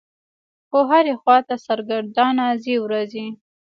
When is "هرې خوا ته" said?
0.89-1.55